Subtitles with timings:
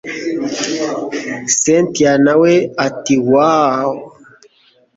[1.59, 2.53] cyntia nawe
[2.85, 3.91] ati wooww